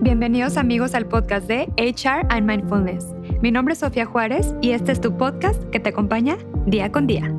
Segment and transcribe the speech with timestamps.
[0.00, 3.12] Bienvenidos amigos al podcast de HR and Mindfulness.
[3.42, 6.36] Mi nombre es Sofía Juárez y este es tu podcast que te acompaña
[6.66, 7.34] día con día.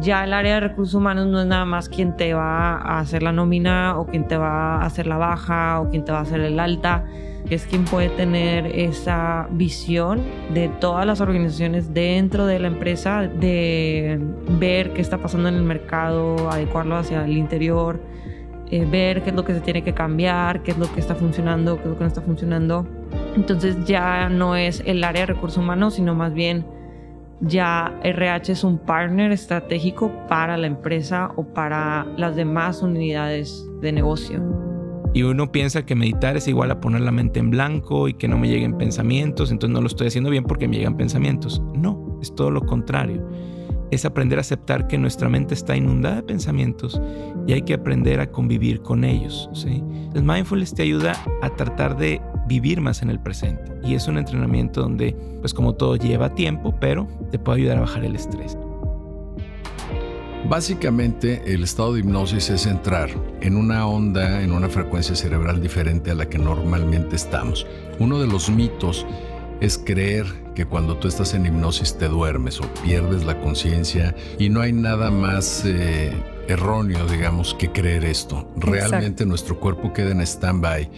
[0.00, 3.24] Ya el área de recursos humanos no es nada más quien te va a hacer
[3.24, 6.22] la nómina o quien te va a hacer la baja o quien te va a
[6.22, 7.06] hacer el alta,
[7.50, 10.22] es quien puede tener esa visión
[10.54, 14.20] de todas las organizaciones dentro de la empresa, de
[14.60, 18.00] ver qué está pasando en el mercado, adecuarlo hacia el interior,
[18.72, 21.14] eh, ver qué es lo que se tiene que cambiar, qué es lo que está
[21.14, 22.86] funcionando, qué es lo que no está funcionando.
[23.36, 26.64] Entonces ya no es el área de recursos humanos, sino más bien
[27.42, 33.92] ya RH es un partner estratégico para la empresa o para las demás unidades de
[33.92, 34.42] negocio.
[35.12, 38.26] Y uno piensa que meditar es igual a poner la mente en blanco y que
[38.26, 41.60] no me lleguen pensamientos, entonces no lo estoy haciendo bien porque me llegan pensamientos.
[41.74, 43.22] No, es todo lo contrario
[43.92, 47.00] es aprender a aceptar que nuestra mente está inundada de pensamientos
[47.46, 49.50] y hay que aprender a convivir con ellos.
[49.52, 49.84] ¿sí?
[50.14, 54.16] El mindfulness te ayuda a tratar de vivir más en el presente y es un
[54.16, 58.56] entrenamiento donde, pues como todo lleva tiempo, pero te puede ayudar a bajar el estrés.
[60.48, 63.10] Básicamente, el estado de hipnosis es entrar
[63.42, 67.66] en una onda, en una frecuencia cerebral diferente a la que normalmente estamos.
[68.00, 69.06] Uno de los mitos
[69.62, 74.48] es creer que cuando tú estás en hipnosis te duermes o pierdes la conciencia y
[74.48, 76.12] no hay nada más eh,
[76.48, 78.50] erróneo, digamos, que creer esto.
[78.56, 80.90] Realmente nuestro cuerpo queda en stand-by,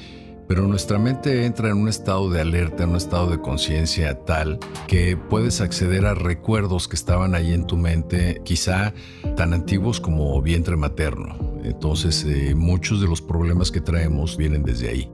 [0.49, 4.59] pero nuestra mente entra en un estado de alerta, en un estado de conciencia tal
[4.87, 8.95] que puedes acceder a recuerdos que estaban ahí en tu mente, quizá
[9.37, 11.37] tan antiguos como vientre materno.
[11.65, 15.11] Entonces, eh, muchos de los problemas que traemos vienen desde ahí.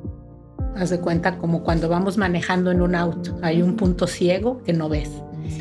[0.77, 4.73] Haz de cuenta como cuando vamos manejando en un auto, hay un punto ciego que
[4.73, 5.11] no ves.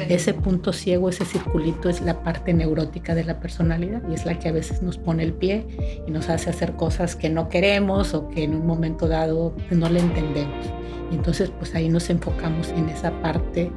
[0.07, 4.37] Ese punto ciego, ese circulito es la parte neurótica de la personalidad y es la
[4.37, 5.65] que a veces nos pone el pie
[6.07, 9.89] y nos hace hacer cosas que no queremos o que en un momento dado no
[9.89, 10.65] le entendemos.
[11.11, 13.71] Y entonces pues ahí nos enfocamos en esa parte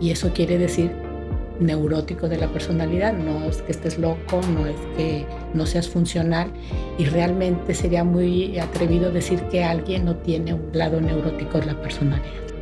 [0.00, 0.90] y eso quiere decir
[1.60, 6.50] neurótico de la personalidad, no es que estés loco, no es que no seas funcional
[6.98, 11.80] y realmente sería muy atrevido decir que alguien no tiene un lado neurótico de la
[11.80, 12.57] personalidad.